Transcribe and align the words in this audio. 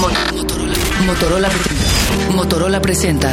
Motorola. 0.00 0.74
Motorola, 1.04 1.48
Motorola 2.34 2.80
presenta. 2.80 3.30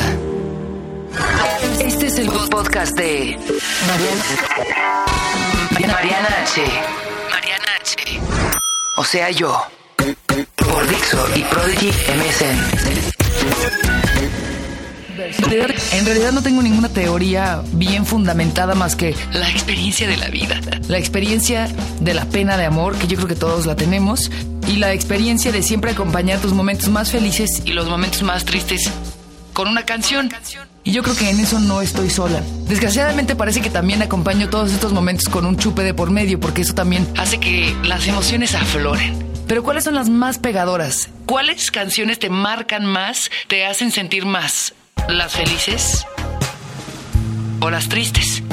Este 1.80 2.08
es 2.08 2.18
el 2.20 2.28
podcast 2.50 2.94
de 2.98 3.40
Mariana, 3.88 4.24
Mariana 5.94 6.28
H. 6.44 6.62
Mariana 7.32 7.66
H. 7.80 8.20
O 8.98 9.04
sea, 9.06 9.30
yo. 9.32 9.58
Por 9.96 10.88
Dixo 10.90 11.26
y 11.36 11.44
Prodigy 11.44 11.88
MSN. 11.88 12.58
En 15.92 16.06
realidad 16.06 16.32
no 16.32 16.42
tengo 16.42 16.62
ninguna 16.62 16.90
teoría 16.90 17.62
bien 17.74 18.06
fundamentada 18.06 18.76
más 18.76 18.96
que 18.96 19.16
la 19.34 19.50
experiencia 19.50 20.08
de 20.08 20.18
la 20.18 20.28
vida. 20.28 20.60
La 20.88 20.98
experiencia 20.98 21.68
de 22.00 22.14
la 22.14 22.26
pena 22.26 22.58
de 22.58 22.66
amor, 22.66 22.96
que 22.98 23.08
yo 23.08 23.16
creo 23.18 23.28
que 23.28 23.36
todos 23.36 23.66
la 23.66 23.76
tenemos, 23.76 24.32
y 24.68 24.78
la 24.78 24.94
experiencia 24.94 25.52
de 25.52 25.64
siempre 25.64 25.92
acompañar 25.92 26.40
tus 26.40 26.54
momentos 26.54 26.90
más 26.90 27.12
felices 27.12 27.62
y 27.66 27.72
los 27.72 27.88
momentos 27.88 28.22
más 28.24 28.46
tristes 28.46 28.92
con 29.54 29.68
una 29.68 29.84
canción. 29.86 30.30
Y 30.84 30.92
yo 30.92 31.02
creo 31.02 31.16
que 31.16 31.30
en 31.32 31.40
eso 31.40 31.60
no 31.60 31.82
estoy 31.82 32.12
sola. 32.12 32.44
Desgraciadamente 32.68 33.36
parece 33.36 33.60
que 33.60 33.72
también 33.72 34.02
acompaño 34.04 34.50
todos 34.50 34.72
estos 34.72 34.94
momentos 34.94 35.28
con 35.30 35.46
un 35.46 35.58
chupe 35.58 35.82
de 35.84 35.96
por 35.96 36.12
medio, 36.12 36.40
porque 36.40 36.62
eso 36.62 36.76
también 36.76 37.08
hace 37.18 37.40
que 37.40 37.76
las 37.84 38.08
emociones 38.08 38.54
afloren. 38.54 39.28
Pero 39.48 39.64
¿cuáles 39.64 39.86
son 39.86 39.96
las 39.96 40.10
más 40.10 40.38
pegadoras? 40.38 41.10
¿Cuáles 41.26 41.72
canciones 41.72 42.20
te 42.20 42.30
marcan 42.30 42.86
más, 42.86 43.32
te 43.48 43.66
hacen 43.66 43.92
sentir 43.92 44.26
más? 44.26 44.74
¿Las 45.08 45.34
felices 45.34 46.06
o 47.62 47.70
las 47.70 47.88
tristes? 47.88 48.44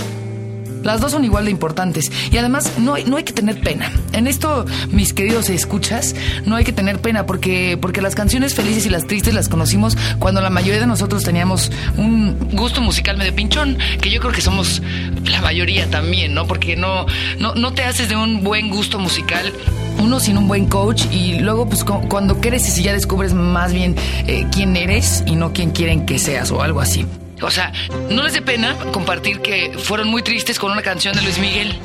Las 0.85 1.01
dos 1.01 1.13
son 1.13 1.25
igual 1.25 1.47
de 1.47 1.51
importantes 1.51 2.13
y 2.31 2.37
además 2.37 2.79
no 2.79 2.95
hay, 2.95 3.05
no 3.05 3.17
hay 3.17 3.25
que 3.25 3.33
tener 3.33 3.61
pena. 3.61 3.91
En 4.13 4.27
esto, 4.27 4.65
mis 4.91 5.13
queridos 5.13 5.49
escuchas, 5.49 6.15
no 6.45 6.55
hay 6.55 6.65
que 6.65 6.73
tener 6.73 7.01
pena 7.01 7.27
porque, 7.27 7.77
porque 7.81 8.01
las 8.03 8.15
canciones 8.15 8.55
felices 8.55 8.87
y 8.87 8.91
las 8.91 9.07
tristes 9.07 9.35
las 9.35 9.49
conocimos 9.49 9.97
cuando 10.19 10.41
la 10.43 10.51
mayoría 10.51 10.81
de 10.81 10.87
nosotros 10.87 11.25
teníamos 11.25 11.73
un 11.97 12.39
gusto 12.53 12.81
musical 12.83 13.17
medio 13.17 13.35
pinchón, 13.35 13.77
que 14.01 14.11
yo 14.11 14.21
creo 14.21 14.33
que 14.33 14.43
somos 14.43 14.81
la 15.25 15.41
mayoría 15.41 15.91
también, 15.91 16.35
¿no? 16.35 16.47
Porque 16.47 16.77
no, 16.77 17.07
no, 17.39 17.55
no 17.55 17.73
te 17.73 17.83
haces 17.83 18.09
de 18.09 18.17
un 18.17 18.45
buen 18.45 18.69
gusto 18.69 18.99
musical 18.99 19.53
uno 19.99 20.21
sin 20.21 20.39
un 20.39 20.49
buen 20.49 20.67
coach 20.67 21.05
y 21.11 21.39
luego 21.39 21.67
pues 21.67 21.85
cuando 21.85 22.41
creces 22.41 22.79
y 22.79 22.83
ya 22.83 22.93
descubres 22.93 23.35
más 23.35 23.73
bien 23.73 23.97
eh, 24.27 24.47
quién 24.53 24.77
eres 24.77 25.23
y 25.27 25.37
no 25.37 25.53
quién 25.53 25.71
quieren 25.71 26.07
que 26.07 26.19
seas 26.19 26.51
o 26.51 26.63
algo 26.63 26.81
así. 26.81 27.07
O 27.43 27.51
sea, 27.51 27.73
no 28.11 28.23
les 28.23 28.33
dé 28.33 28.43
pena 28.43 28.77
compartir 28.93 29.41
que 29.41 29.73
fueron 29.77 30.09
muy 30.09 30.23
tristes 30.23 30.59
con 30.59 30.73
una 30.73 30.83
canción 30.83 31.15
de 31.15 31.23
Luis 31.23 31.39
Miguel. 31.39 31.79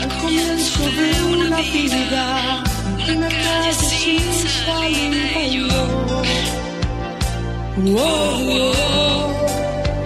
Al 0.00 0.08
comienzo 0.18 0.80
de 0.82 1.22
una 1.34 1.56
vida, 1.56 2.64
una 3.12 3.28
calle 3.28 3.72
sin 3.72 4.20
salida 4.64 5.40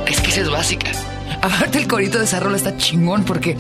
Es 0.07 0.21
que 0.21 0.31
esa 0.31 0.41
es 0.43 0.51
básica. 0.51 0.93
Aparte 1.43 1.79
el 1.79 1.87
corito 1.89 2.19
de 2.19 2.25
esa 2.25 2.41
rola 2.41 2.57
está 2.57 2.77
chingón 2.77 3.25
porque 3.25 3.57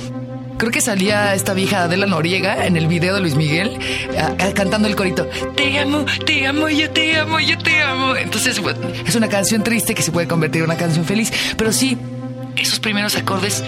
Creo 0.57 0.71
que 0.71 0.81
salía 0.81 1.35
esta 1.35 1.53
vieja 1.55 1.85
Adela 1.85 2.07
Noriega 2.07 2.67
en 2.67 2.77
el 2.77 2.87
video 2.87 3.15
de 3.15 3.21
Luis 3.21 3.35
Miguel 3.35 3.79
cantando 4.55 4.89
el 4.89 4.97
corito. 4.97 5.27
Te 5.57 5.79
amo, 5.79 6.05
te 6.25 6.47
amo, 6.47 6.69
yo 6.69 6.91
te 6.91 7.17
amo, 7.19 7.41
yo 7.41 7.59
te 7.59 7.83
amo. 7.83 8.17
Entonces, 8.17 8.61
es 9.07 9.15
una 9.15 9.29
canción 9.29 9.63
triste 9.63 9.95
que 9.95 10.03
se 10.03 10.13
puede 10.13 10.29
convertir 10.29 10.63
en 10.63 10.67
una 10.67 10.77
canción 10.77 11.05
feliz. 11.05 11.33
Pero 11.57 11.73
sí, 11.73 11.99
esos 12.57 12.81
primeros 12.81 13.17
acordes, 13.17 13.65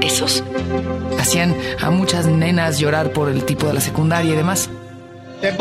esos, 0.00 0.44
hacían 1.18 1.56
a 1.80 1.90
muchas 1.90 2.26
nenas 2.26 2.78
llorar 2.78 3.12
por 3.12 3.28
el 3.28 3.44
tipo 3.44 3.66
de 3.66 3.74
la 3.74 3.80
secundaria 3.80 4.32
y 4.32 4.36
demás. 4.36 4.68
Te 5.40 5.52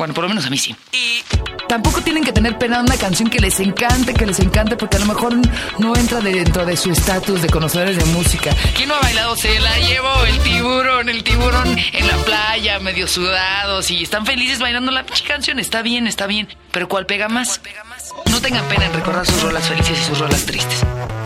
Bueno, 0.00 0.14
por 0.14 0.22
lo 0.22 0.30
menos 0.30 0.46
a 0.46 0.48
mí 0.48 0.56
sí. 0.56 0.74
Y 0.92 1.22
tampoco 1.68 2.00
tienen 2.00 2.24
que 2.24 2.32
tener 2.32 2.56
pena 2.56 2.80
una 2.80 2.96
canción 2.96 3.28
que 3.28 3.38
les 3.38 3.60
encante, 3.60 4.14
que 4.14 4.24
les 4.24 4.38
encante, 4.38 4.74
porque 4.74 4.96
a 4.96 5.00
lo 5.00 5.04
mejor 5.04 5.36
no 5.76 5.94
entra 5.94 6.22
dentro 6.22 6.64
de 6.64 6.74
su 6.74 6.90
estatus 6.90 7.42
de 7.42 7.50
conocedores 7.50 7.98
de 7.98 8.06
música. 8.06 8.56
¿Quién 8.74 8.88
no 8.88 8.94
ha 8.94 9.00
bailado? 9.00 9.36
Se 9.36 9.60
la 9.60 9.78
llevó 9.78 10.24
el 10.24 10.38
tiburón, 10.38 11.10
el 11.10 11.22
tiburón 11.22 11.78
en 11.92 12.06
la 12.06 12.16
playa, 12.24 12.78
medio 12.78 13.06
sudados 13.06 13.90
y 13.90 14.02
están 14.02 14.24
felices 14.24 14.58
bailando 14.58 14.90
la 14.90 15.04
canción. 15.28 15.58
Está 15.58 15.82
bien, 15.82 16.06
está 16.06 16.26
bien. 16.26 16.48
Pero 16.72 16.88
¿cuál 16.88 17.04
pega 17.04 17.28
más? 17.28 17.58
¿Cuál 17.58 17.60
pega 17.60 17.84
más? 17.84 18.10
No 18.30 18.40
tengan 18.40 18.64
pena 18.68 18.86
en 18.86 18.94
recordar 18.94 19.26
sus 19.26 19.42
rolas 19.42 19.68
felices 19.68 20.00
y 20.00 20.04
sus 20.06 20.18
rolas 20.18 20.46
tristes. 20.46 20.82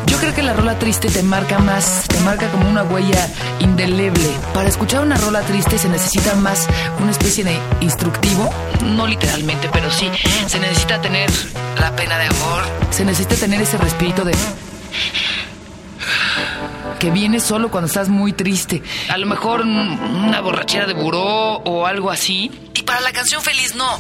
Yo 0.06 0.19
creo 0.19 0.34
que 0.34 0.42
la 0.42 0.53
rola 0.53 0.78
triste 0.78 1.09
te 1.09 1.22
marca 1.22 1.59
más, 1.59 2.04
te 2.09 2.19
marca 2.20 2.50
como 2.50 2.69
una 2.69 2.82
huella 2.82 3.28
indeleble. 3.60 4.31
Para 4.53 4.69
escuchar 4.69 5.03
una 5.03 5.16
rola 5.16 5.42
triste 5.42 5.78
se 5.78 5.88
necesita 5.88 6.34
más 6.37 6.66
una 7.00 7.10
especie 7.10 7.44
de 7.44 7.59
instructivo, 7.81 8.50
no 8.84 9.06
literalmente, 9.06 9.69
pero 9.72 9.91
sí, 9.91 10.10
se 10.47 10.59
necesita 10.59 11.00
tener 11.00 11.31
la 11.81 11.94
pena 11.97 12.19
de 12.19 12.26
amor, 12.26 12.64
se 12.91 13.04
necesita 13.04 13.37
tener 13.37 13.60
ese 13.62 13.78
respiro 13.78 14.25
de 14.25 14.34
que 16.98 17.10
viene 17.10 17.41
solo 17.41 17.70
cuando 17.70 17.87
estás 17.87 18.09
muy 18.09 18.32
triste. 18.32 18.82
A 19.09 19.19
lo 19.19 19.26
mejor 19.26 19.60
una 19.60 20.41
borrachera 20.41 20.87
de 20.87 20.94
buró 20.94 21.56
o 21.59 21.87
algo 21.87 22.10
así. 22.10 22.50
Y 22.75 22.82
para 22.82 23.00
la 23.00 23.12
canción 23.12 23.43
feliz 23.43 23.75
no. 23.75 23.98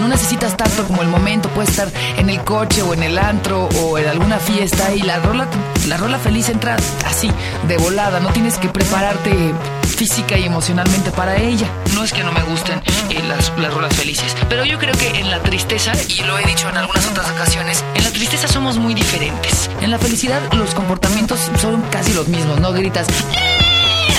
No 0.00 0.08
necesitas 0.08 0.56
tanto 0.56 0.84
como 0.84 1.02
el 1.02 1.08
momento, 1.08 1.48
puedes 1.50 1.70
estar 1.70 1.88
en 2.16 2.30
el 2.30 2.42
coche 2.42 2.82
o 2.82 2.94
en 2.94 3.02
el 3.02 3.18
antro 3.18 3.68
o 3.82 3.98
en 3.98 4.08
alguna 4.08 4.38
fiesta 4.38 4.94
y 4.94 5.02
la 5.02 5.18
rola, 5.18 5.46
la 5.86 5.96
rola 5.96 6.18
feliz 6.18 6.48
entra 6.48 6.76
así, 7.06 7.30
de 7.66 7.76
volada, 7.78 8.20
no 8.20 8.30
tienes 8.30 8.58
que 8.58 8.68
prepararte 8.68 9.52
física 9.96 10.38
y 10.38 10.44
emocionalmente 10.44 11.10
para 11.10 11.36
ella. 11.36 11.66
No 11.94 12.04
es 12.04 12.12
que 12.12 12.22
no 12.22 12.32
me 12.32 12.42
gusten 12.42 12.80
eh, 13.10 13.22
las, 13.26 13.52
las 13.58 13.74
rolas 13.74 13.94
felices, 13.96 14.36
pero 14.48 14.64
yo 14.64 14.78
creo 14.78 14.94
que 14.94 15.18
en 15.18 15.30
la 15.30 15.40
tristeza, 15.40 15.92
y 16.08 16.22
lo 16.22 16.38
he 16.38 16.44
dicho 16.44 16.68
en 16.68 16.76
algunas 16.76 17.06
otras 17.06 17.28
ocasiones, 17.30 17.84
en 17.94 18.04
la 18.04 18.10
tristeza 18.10 18.46
somos 18.46 18.78
muy 18.78 18.94
diferentes. 18.94 19.68
En 19.80 19.90
la 19.90 19.98
felicidad 19.98 20.40
los 20.52 20.74
comportamientos 20.74 21.50
son 21.60 21.82
casi 21.90 22.12
los 22.14 22.28
mismos, 22.28 22.60
¿no? 22.60 22.72
Gritas 22.72 23.08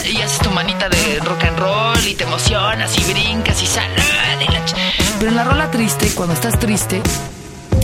y 0.05 0.21
haces 0.21 0.39
tu 0.39 0.49
manita 0.51 0.89
de 0.89 1.19
rock 1.23 1.43
and 1.43 1.59
roll 1.59 2.07
y 2.07 2.15
te 2.15 2.23
emocionas 2.23 2.97
y 2.97 3.03
brincas 3.11 3.61
y 3.61 3.67
sales. 3.67 4.03
Pero 5.19 5.31
en 5.31 5.35
la 5.35 5.43
rola 5.43 5.58
triste, 5.97 6.15
cuando 6.15 6.33
estás 6.33 6.59
triste, 6.59 7.01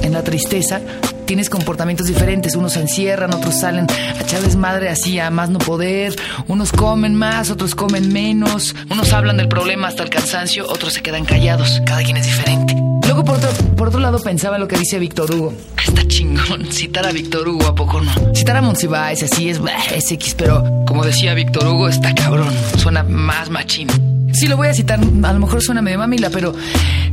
en 0.04 0.14
la 0.14 0.24
tristeza, 0.24 0.80
tienes 1.26 1.50
comportamientos 1.50 2.08
diferentes. 2.08 2.56
Unos 2.56 2.74
se 2.74 2.82
encierran, 2.82 3.34
otros 3.34 3.56
salen 3.56 3.88
a 3.90 4.22
echarles 4.22 4.56
madre 4.56 4.90
así 4.90 5.20
a 5.20 5.32
más 5.32 5.50
no 5.50 5.60
poder. 5.60 6.16
Unos 6.48 6.72
comen 6.72 7.16
más, 7.16 7.50
otros 7.50 7.74
comen 7.74 8.12
menos. 8.14 8.76
Unos 8.92 9.12
hablan 9.14 9.38
del 9.38 9.48
problema 9.48 9.88
hasta 9.88 10.04
el 10.04 10.10
cansancio, 10.10 10.68
otros 10.70 10.94
se 10.94 11.02
quedan 11.02 11.26
callados. 11.26 11.82
Cada 11.86 12.04
quien 12.04 12.18
es 12.18 12.26
diferente. 12.26 12.76
Luego, 13.04 13.24
por 13.24 13.38
otro, 13.38 13.50
por 13.76 13.88
otro 13.88 14.00
lado, 14.00 14.20
pensaba 14.20 14.58
en 14.58 14.62
lo 14.62 14.68
que 14.68 14.78
dice 14.78 15.00
Víctor 15.00 15.34
Hugo. 15.34 15.54
Está 15.84 16.08
chingón 16.08 16.72
citar 16.72 17.08
a 17.08 17.12
Víctor 17.12 17.48
Hugo, 17.48 17.66
¿a 17.68 17.76
poco 17.76 18.02
no? 18.02 18.12
Citar 18.36 18.58
a 18.58 18.62
Monsiváis, 18.62 19.24
así 19.24 19.50
es, 19.50 19.60
es 19.96 20.12
X, 20.12 20.36
pero 20.38 20.64
como 20.86 21.04
decía 21.04 21.34
Víctor 21.34 21.68
Hugo, 21.68 21.90
está 21.90 22.14
cabrón. 22.14 22.54
Suena 22.78 23.04
más 23.04 23.50
machín. 23.50 24.15
Sí, 24.36 24.48
lo 24.48 24.58
voy 24.58 24.68
a 24.68 24.74
citar, 24.74 25.00
a 25.00 25.34
lo 25.34 25.40
mejor 25.40 25.62
suena 25.62 25.82
medio 25.82 25.98
mamila, 25.98 26.30
pero 26.30 26.54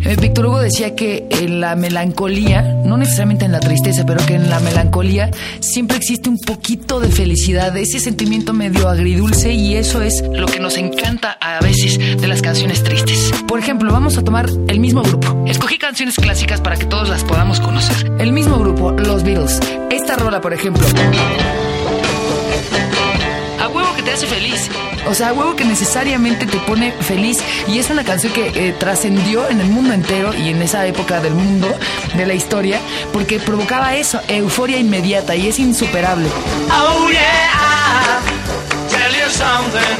eh, 0.04 0.16
Víctor 0.20 0.46
Hugo 0.46 0.60
decía 0.60 0.96
que 0.96 1.28
en 1.30 1.60
la 1.60 1.76
melancolía, 1.76 2.62
no 2.84 2.96
necesariamente 2.96 3.44
en 3.44 3.52
la 3.52 3.60
tristeza, 3.60 4.04
pero 4.04 4.24
que 4.26 4.34
en 4.34 4.50
la 4.50 4.58
melancolía 4.58 5.30
siempre 5.60 5.96
existe 5.96 6.28
un 6.28 6.38
poquito 6.38 6.98
de 6.98 7.08
felicidad, 7.08 7.76
ese 7.76 8.00
sentimiento 8.00 8.52
medio 8.52 8.88
agridulce 8.88 9.52
y 9.52 9.76
eso 9.76 10.02
es 10.02 10.24
lo 10.32 10.46
que 10.46 10.58
nos 10.58 10.76
encanta 10.76 11.38
a 11.40 11.60
veces 11.60 12.20
de 12.20 12.26
las 12.26 12.42
canciones 12.42 12.82
tristes. 12.82 13.30
Por 13.46 13.60
ejemplo, 13.60 13.92
vamos 13.92 14.18
a 14.18 14.24
tomar 14.24 14.50
el 14.66 14.80
mismo 14.80 15.02
grupo. 15.02 15.44
Escogí 15.46 15.78
canciones 15.78 16.16
clásicas 16.16 16.60
para 16.60 16.76
que 16.76 16.86
todos 16.86 17.08
las 17.08 17.22
podamos 17.22 17.60
conocer. 17.60 18.10
El 18.18 18.32
mismo 18.32 18.58
grupo, 18.58 18.90
los 18.90 19.22
Beatles. 19.22 19.60
Esta 19.90 20.16
rola, 20.16 20.40
por 20.40 20.52
ejemplo. 20.52 20.84
Hace 24.22 24.34
feliz. 24.34 24.70
O 25.06 25.14
sea, 25.14 25.32
huevo 25.32 25.56
que 25.56 25.64
necesariamente 25.64 26.46
te 26.46 26.58
pone 26.58 26.92
feliz. 26.92 27.38
Y 27.66 27.78
es 27.78 27.90
una 27.90 28.04
canción 28.04 28.32
que 28.32 28.48
eh, 28.48 28.72
trascendió 28.72 29.48
en 29.48 29.60
el 29.60 29.68
mundo 29.68 29.92
entero 29.92 30.34
y 30.34 30.48
en 30.48 30.62
esa 30.62 30.86
época 30.86 31.20
del 31.20 31.34
mundo, 31.34 31.68
de 32.14 32.26
la 32.26 32.34
historia, 32.34 32.80
porque 33.12 33.38
provocaba 33.40 33.94
eso, 33.94 34.20
euforia 34.28 34.78
inmediata 34.78 35.34
y 35.34 35.48
es 35.48 35.58
insuperable. 35.58 36.28
Oh 36.70 37.08
yeah, 37.10 38.20
tell 38.88 39.12
you 39.12 39.28
something. 39.30 39.96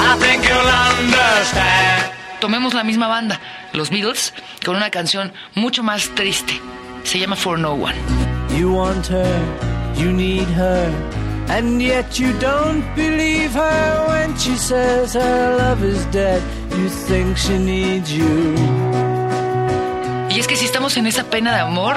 I 0.00 0.16
think 0.18 0.44
you'll 0.44 1.00
understand. 1.00 2.12
Tomemos 2.40 2.74
la 2.74 2.84
misma 2.84 3.08
banda, 3.08 3.40
los 3.72 3.90
Beatles, 3.90 4.32
con 4.64 4.76
una 4.76 4.90
canción 4.90 5.32
mucho 5.54 5.82
más 5.82 6.10
triste. 6.14 6.60
Se 7.02 7.18
llama 7.18 7.36
For 7.36 7.58
No 7.58 7.72
One. 7.72 7.96
You 8.56 8.72
want 8.72 9.06
her, 9.10 9.40
you 9.96 10.12
need 10.12 10.46
her. 10.56 11.25
And 11.48 11.80
yet 11.80 12.18
you 12.18 12.32
don't 12.40 12.84
believe 12.96 13.52
her 13.52 14.06
when 14.08 14.36
she 14.36 14.56
says 14.56 15.14
her 15.14 15.56
love 15.56 15.84
is 15.84 16.04
dead. 16.06 16.42
You 16.70 16.88
think 16.88 17.36
she 17.36 17.58
needs 17.58 18.12
you. 18.12 18.54
Y 20.28 20.40
es 20.40 20.46
que 20.48 20.56
si 20.56 20.64
estamos 20.64 20.96
en 20.96 21.06
esa 21.06 21.24
pena 21.24 21.54
de 21.54 21.60
amor, 21.60 21.96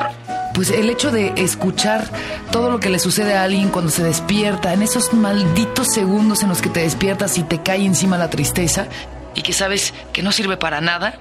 pues 0.54 0.70
el 0.70 0.90
hecho 0.90 1.12
de 1.12 1.34
escuchar 1.36 2.08
todo 2.52 2.70
lo 2.70 2.80
que 2.80 2.90
le 2.90 3.00
sucede 3.00 3.36
a 3.36 3.44
alguien 3.44 3.70
cuando 3.70 3.92
se 3.92 4.04
despierta, 4.04 4.72
en 4.74 4.82
esos 4.82 5.14
malditos 5.14 5.88
segundos 5.88 6.44
en 6.44 6.50
los 6.50 6.62
que 6.62 6.70
te 6.70 6.82
despiertas 6.82 7.38
y 7.38 7.44
te 7.44 7.62
cae 7.62 7.86
encima 7.86 8.18
la 8.18 8.30
tristeza 8.30 8.88
y 9.36 9.42
que 9.42 9.54
sabes 9.54 9.94
que 10.14 10.22
no 10.22 10.32
sirve 10.32 10.58
para 10.58 10.80
nada. 10.80 11.20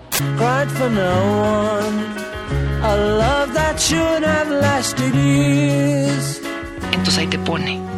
Entonces 6.92 7.19
ahí 7.19 7.26
te 7.26 7.38
pone. 7.38 7.98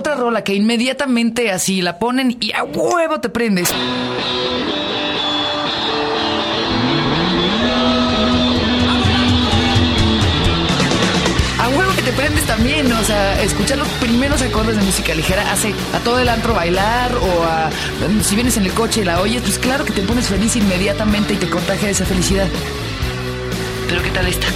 Otra 0.00 0.14
rola 0.14 0.42
que 0.42 0.54
inmediatamente 0.54 1.50
así 1.50 1.82
la 1.82 1.98
ponen 1.98 2.38
y 2.40 2.52
a 2.52 2.64
huevo 2.64 3.20
te 3.20 3.28
prendes. 3.28 3.70
A 11.58 11.68
huevo 11.68 11.92
que 11.94 12.00
te 12.00 12.12
prendes 12.12 12.46
también, 12.46 12.90
o 12.90 13.04
sea, 13.04 13.42
escuchar 13.42 13.76
los 13.76 13.88
primeros 13.88 14.40
acordes 14.40 14.78
de 14.78 14.82
música 14.84 15.14
ligera 15.14 15.52
hace 15.52 15.74
a 15.92 15.98
todo 15.98 16.18
el 16.18 16.30
antro 16.30 16.54
bailar 16.54 17.14
o 17.14 17.44
a, 17.44 17.68
si 18.22 18.36
vienes 18.36 18.56
en 18.56 18.64
el 18.64 18.72
coche 18.72 19.02
y 19.02 19.04
la 19.04 19.20
oyes, 19.20 19.42
pues 19.42 19.58
claro 19.58 19.84
que 19.84 19.92
te 19.92 20.00
pones 20.00 20.28
feliz 20.28 20.56
inmediatamente 20.56 21.34
y 21.34 21.36
te 21.36 21.50
contagia 21.50 21.90
esa 21.90 22.06
felicidad. 22.06 22.48
Pero 23.86 24.02
¿qué 24.02 24.10
tal 24.12 24.26
esta? 24.26 24.46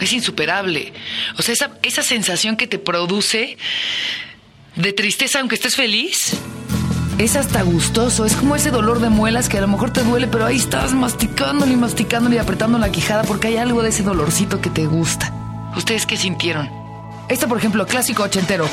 Es 0.00 0.10
insuperable. 0.14 0.94
O 1.38 1.42
sea, 1.42 1.52
esa, 1.52 1.72
esa 1.82 2.02
sensación 2.02 2.56
que 2.56 2.66
te 2.66 2.78
produce 2.78 3.58
de 4.74 4.92
tristeza 4.94 5.40
aunque 5.40 5.56
estés 5.56 5.76
feliz. 5.76 6.38
Es 7.18 7.36
hasta 7.36 7.60
gustoso, 7.60 8.24
es 8.24 8.34
como 8.34 8.56
ese 8.56 8.70
dolor 8.70 9.00
de 9.00 9.10
muelas 9.10 9.50
que 9.50 9.58
a 9.58 9.60
lo 9.60 9.68
mejor 9.68 9.92
te 9.92 10.02
duele, 10.02 10.28
pero 10.28 10.46
ahí 10.46 10.56
estás 10.56 10.94
masticándolo 10.94 11.70
y 11.70 11.76
masticándolo 11.76 12.36
y 12.36 12.38
apretando 12.38 12.78
la 12.78 12.90
quijada 12.90 13.24
porque 13.24 13.48
hay 13.48 13.58
algo 13.58 13.82
de 13.82 13.90
ese 13.90 14.02
dolorcito 14.02 14.62
que 14.62 14.70
te 14.70 14.86
gusta. 14.86 15.30
¿Ustedes 15.76 16.06
qué 16.06 16.16
sintieron? 16.16 16.83
Esta, 17.28 17.46
por 17.46 17.58
ejemplo, 17.58 17.86
clásico 17.86 18.22
ochentero. 18.22 18.68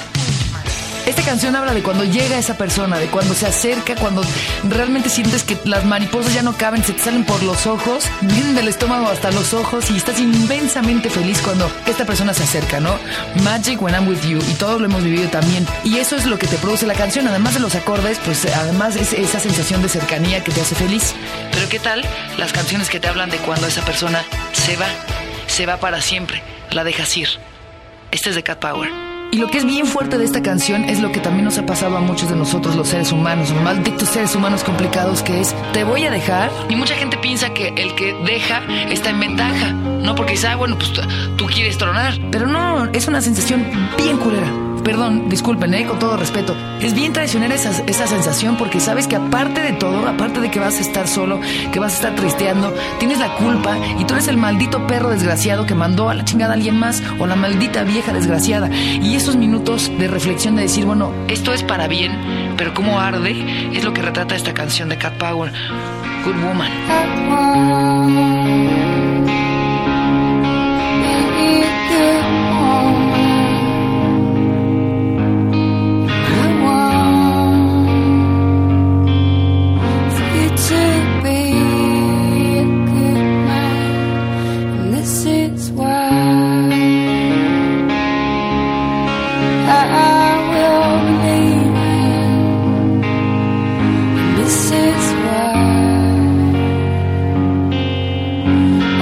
Esta 1.05 1.23
canción 1.23 1.55
habla 1.55 1.73
de 1.73 1.81
cuando 1.81 2.03
llega 2.03 2.37
esa 2.37 2.57
persona, 2.57 2.97
de 2.97 3.07
cuando 3.07 3.33
se 3.33 3.47
acerca, 3.47 3.95
cuando 3.95 4.21
realmente 4.69 5.09
sientes 5.09 5.43
que 5.43 5.57
las 5.65 5.83
mariposas 5.83 6.33
ya 6.33 6.43
no 6.43 6.55
caben, 6.55 6.83
se 6.83 6.93
te 6.93 7.01
salen 7.01 7.25
por 7.25 7.41
los 7.41 7.65
ojos, 7.65 8.03
vienen 8.21 8.53
del 8.53 8.67
estómago 8.67 9.07
hasta 9.07 9.31
los 9.31 9.53
ojos 9.55 9.89
y 9.89 9.97
estás 9.97 10.19
inmensamente 10.19 11.09
feliz 11.09 11.41
cuando 11.41 11.71
esta 11.87 12.05
persona 12.05 12.35
se 12.35 12.43
acerca, 12.43 12.79
¿no? 12.79 12.99
Magic 13.43 13.81
when 13.81 13.95
I'm 13.95 14.07
with 14.07 14.21
you 14.21 14.37
y 14.37 14.53
todos 14.53 14.79
lo 14.79 14.85
hemos 14.85 15.03
vivido 15.03 15.27
también. 15.29 15.65
Y 15.83 15.97
eso 15.97 16.15
es 16.15 16.27
lo 16.27 16.37
que 16.37 16.45
te 16.45 16.57
produce 16.57 16.85
la 16.85 16.93
canción, 16.93 17.27
además 17.27 17.55
de 17.55 17.61
los 17.61 17.73
acordes, 17.73 18.19
pues 18.23 18.45
además 18.45 18.95
es 18.95 19.13
esa 19.13 19.39
sensación 19.39 19.81
de 19.81 19.89
cercanía 19.89 20.43
que 20.43 20.51
te 20.51 20.61
hace 20.61 20.75
feliz. 20.75 21.15
Pero 21.51 21.67
¿qué 21.67 21.79
tal 21.79 22.05
las 22.37 22.53
canciones 22.53 22.91
que 22.91 22.99
te 22.99 23.07
hablan 23.07 23.31
de 23.31 23.37
cuando 23.37 23.65
esa 23.65 23.83
persona 23.83 24.23
se 24.53 24.77
va, 24.77 24.87
se 25.47 25.65
va 25.65 25.77
para 25.77 25.99
siempre, 25.99 26.43
la 26.69 26.83
dejas 26.83 27.17
ir? 27.17 27.50
Este 28.11 28.29
es 28.29 28.35
de 28.35 28.43
Cat 28.43 28.59
Power. 28.59 28.89
Y 29.31 29.37
lo 29.37 29.47
que 29.47 29.59
es 29.59 29.65
bien 29.65 29.85
fuerte 29.85 30.17
de 30.17 30.25
esta 30.25 30.43
canción 30.43 30.83
es 30.83 30.99
lo 30.99 31.13
que 31.13 31.21
también 31.21 31.45
nos 31.45 31.57
ha 31.57 31.65
pasado 31.65 31.95
a 31.95 32.01
muchos 32.01 32.29
de 32.29 32.35
nosotros 32.35 32.75
los 32.75 32.89
seres 32.89 33.13
humanos, 33.13 33.49
los 33.49 33.63
malditos 33.63 34.09
seres 34.09 34.35
humanos 34.35 34.65
complicados 34.65 35.23
que 35.23 35.39
es, 35.39 35.55
te 35.71 35.85
voy 35.85 36.03
a 36.03 36.11
dejar. 36.11 36.51
Y 36.67 36.75
mucha 36.75 36.95
gente 36.95 37.17
piensa 37.17 37.53
que 37.53 37.69
el 37.69 37.95
que 37.95 38.13
deja 38.25 38.61
está 38.89 39.11
en 39.11 39.21
ventaja, 39.21 39.71
¿no? 39.71 40.13
Porque 40.15 40.33
dice, 40.33 40.47
ah, 40.47 40.57
bueno, 40.57 40.77
pues 40.77 40.91
tú, 40.91 41.01
tú 41.37 41.45
quieres 41.45 41.77
tronar. 41.77 42.13
Pero 42.29 42.47
no, 42.47 42.89
es 42.91 43.07
una 43.07 43.21
sensación 43.21 43.65
bien 43.97 44.17
culera. 44.17 44.51
Perdón, 44.83 45.29
disculpen, 45.29 45.73
¿eh? 45.75 45.85
con 45.85 45.99
todo 45.99 46.17
respeto. 46.17 46.55
Es 46.81 46.93
bien 46.95 47.13
traicionera 47.13 47.53
esa, 47.53 47.69
esa 47.85 48.07
sensación 48.07 48.57
porque 48.57 48.79
sabes 48.79 49.07
que 49.07 49.15
aparte 49.15 49.61
de 49.61 49.73
todo, 49.73 50.07
aparte 50.07 50.41
de 50.41 50.49
que 50.49 50.59
vas 50.59 50.77
a 50.77 50.81
estar 50.81 51.07
solo, 51.07 51.39
que 51.71 51.79
vas 51.79 51.93
a 51.93 51.95
estar 51.97 52.15
tristeando, 52.15 52.73
tienes 52.97 53.19
la 53.19 53.35
culpa 53.35 53.77
y 53.99 54.05
tú 54.05 54.15
eres 54.15 54.27
el 54.27 54.37
maldito 54.37 54.87
perro 54.87 55.09
desgraciado 55.09 55.67
que 55.67 55.75
mandó 55.75 56.09
a 56.09 56.15
la 56.15 56.25
chingada 56.25 56.53
a 56.53 56.55
alguien 56.55 56.79
más 56.79 57.03
o 57.19 57.27
la 57.27 57.35
maldita 57.35 57.83
vieja 57.83 58.11
desgraciada. 58.11 58.69
Y 58.73 59.15
esos 59.15 59.35
minutos 59.35 59.91
de 59.97 60.07
reflexión 60.07 60.55
de 60.55 60.63
decir, 60.63 60.85
bueno, 60.85 61.11
esto 61.27 61.53
es 61.53 61.61
para 61.63 61.87
bien, 61.87 62.11
pero 62.57 62.73
cómo 62.73 62.99
arde, 62.99 63.71
es 63.73 63.83
lo 63.83 63.93
que 63.93 64.01
retrata 64.01 64.35
esta 64.35 64.53
canción 64.53 64.89
de 64.89 64.97
Cat 64.97 65.13
Power, 65.17 65.51
Good 66.25 66.35
Woman. 66.43 66.71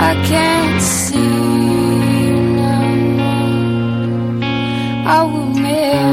I 0.02 0.14
can't 0.26 0.82
see 0.82 1.18
no 2.62 2.80
more. 3.20 4.44
I 5.06 5.24
will 5.32 5.54
miss 5.66 6.09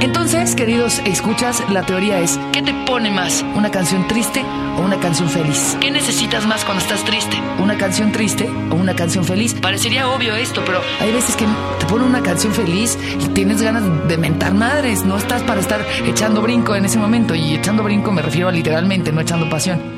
Entonces, 0.00 0.54
queridos 0.54 1.00
escuchas, 1.06 1.62
la 1.70 1.82
teoría 1.82 2.20
es, 2.20 2.38
¿qué 2.52 2.62
te 2.62 2.74
pone 2.86 3.10
más? 3.10 3.44
¿Una 3.54 3.70
canción 3.70 4.06
triste 4.06 4.44
o 4.76 4.82
una 4.82 4.98
canción 5.00 5.28
feliz? 5.28 5.76
¿Qué 5.80 5.90
necesitas 5.90 6.46
más 6.46 6.64
cuando 6.64 6.82
estás 6.82 7.04
triste? 7.04 7.40
¿Una 7.58 7.78
canción 7.78 8.12
triste 8.12 8.48
o 8.70 8.74
una 8.74 8.94
canción 8.94 9.24
feliz? 9.24 9.54
Parecería 9.54 10.08
obvio 10.08 10.36
esto, 10.36 10.62
pero 10.66 10.80
hay 11.00 11.12
veces 11.12 11.34
que 11.36 11.46
te 11.78 11.86
pone 11.86 12.04
una 12.04 12.22
canción 12.22 12.52
feliz 12.52 12.98
y 13.20 13.28
tienes 13.28 13.62
ganas 13.62 13.84
de 14.08 14.18
mentar 14.18 14.52
madres. 14.54 15.04
No 15.04 15.16
estás 15.16 15.42
para 15.42 15.60
estar 15.60 15.84
echando 16.04 16.42
brinco 16.42 16.74
en 16.74 16.84
ese 16.84 16.98
momento. 16.98 17.34
Y 17.34 17.54
echando 17.54 17.82
brinco 17.82 18.12
me 18.12 18.22
refiero 18.22 18.48
a 18.48 18.52
literalmente, 18.52 19.12
no 19.12 19.20
echando 19.20 19.48
pasión. 19.48 19.95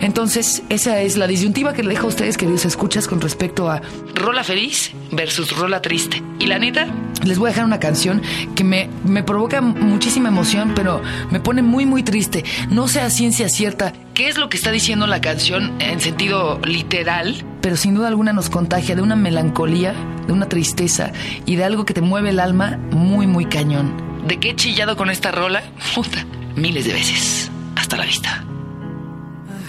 Entonces, 0.00 0.62
esa 0.68 1.00
es 1.00 1.16
la 1.16 1.26
disyuntiva 1.26 1.72
que 1.72 1.82
le 1.82 1.90
dejo 1.90 2.06
a 2.06 2.08
ustedes, 2.08 2.36
queridos 2.36 2.64
escuchas, 2.64 3.06
con 3.06 3.20
respecto 3.20 3.70
a 3.70 3.80
rola 4.14 4.44
feliz 4.44 4.92
versus 5.12 5.56
rola 5.56 5.80
triste. 5.80 6.22
Y 6.38 6.46
la 6.46 6.58
neta, 6.58 6.86
les 7.24 7.38
voy 7.38 7.48
a 7.48 7.50
dejar 7.50 7.64
una 7.64 7.80
canción 7.80 8.22
que 8.54 8.64
me, 8.64 8.88
me 9.04 9.22
provoca 9.22 9.60
muchísima 9.60 10.28
emoción, 10.28 10.72
pero 10.74 11.00
me 11.30 11.40
pone 11.40 11.62
muy, 11.62 11.86
muy 11.86 12.02
triste. 12.02 12.44
No 12.70 12.88
sé 12.88 13.00
a 13.00 13.10
ciencia 13.10 13.48
cierta 13.48 13.92
qué 14.12 14.28
es 14.28 14.36
lo 14.36 14.48
que 14.48 14.56
está 14.56 14.70
diciendo 14.70 15.06
la 15.06 15.20
canción 15.20 15.74
en 15.80 16.00
sentido 16.00 16.60
literal, 16.64 17.44
pero 17.60 17.76
sin 17.76 17.94
duda 17.94 18.08
alguna 18.08 18.32
nos 18.32 18.50
contagia 18.50 18.94
de 18.94 19.02
una 19.02 19.16
melancolía, 19.16 19.94
de 20.26 20.32
una 20.32 20.48
tristeza 20.48 21.12
y 21.46 21.56
de 21.56 21.64
algo 21.64 21.84
que 21.84 21.94
te 21.94 22.00
mueve 22.00 22.30
el 22.30 22.40
alma 22.40 22.78
muy, 22.90 23.26
muy 23.26 23.46
cañón. 23.46 23.92
¿De 24.26 24.38
qué 24.38 24.50
he 24.50 24.56
chillado 24.56 24.96
con 24.96 25.10
esta 25.10 25.32
rola? 25.32 25.62
Puta, 25.94 26.24
miles 26.56 26.84
de 26.86 26.92
veces. 26.92 27.50
Hasta 27.76 27.96
la 27.96 28.04
vista. 28.04 28.44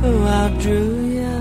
Who 0.00 0.12
outdrew 0.40 0.92
you. 1.18 1.38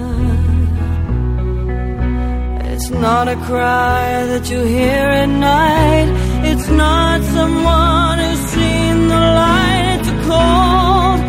It's 2.71 2.89
not 2.89 3.27
a 3.27 3.35
cry 3.47 4.25
that 4.31 4.49
you 4.49 4.59
hear 4.63 5.05
at 5.23 5.29
night. 5.29 6.09
It's 6.49 6.67
not 6.69 7.21
someone 7.37 8.17
who's 8.19 8.39
seen 8.55 9.07
the 9.07 9.23
light. 9.41 9.97
It's 9.99 10.09
a 10.09 10.17
cold 10.29 11.20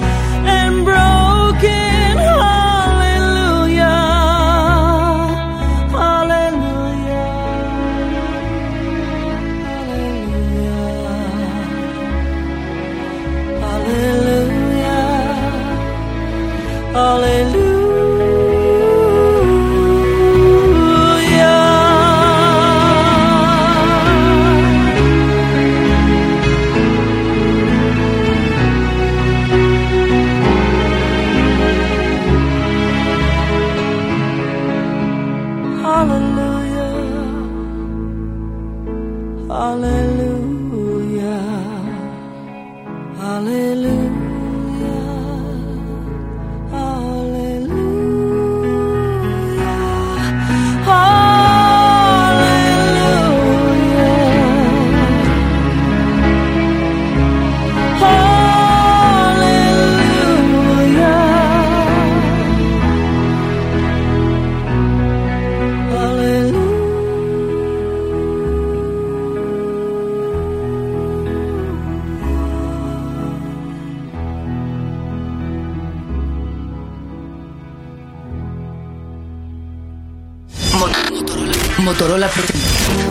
Motorola, 81.82 82.30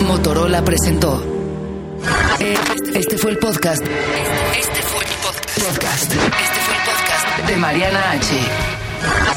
Motorola 0.07 0.63
presentó. 0.63 1.21
Eh, 2.39 2.55
Este 2.95 3.17
fue 3.17 3.31
el 3.31 3.37
podcast. 3.37 3.81
Este 3.83 4.81
fue 4.83 5.05
mi 5.05 5.15
podcast. 5.21 5.59
Podcast. 5.59 6.11
Este 6.13 6.59
fue 6.65 6.75
el 6.75 6.81
podcast 6.83 7.47
de 7.47 7.57
Mariana 7.57 8.11
H. 8.11 8.27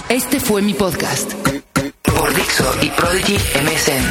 Este 0.09 0.41
fue 0.41 0.63
mi 0.63 0.75
podcast. 0.75 1.33
Por 2.03 2.35
Dixo 2.35 2.75
y 2.83 2.89
Prodigy 2.91 3.37
MSN. 3.63 4.05